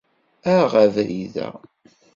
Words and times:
Aɣ 0.57 0.71
abrid-a. 0.83 1.47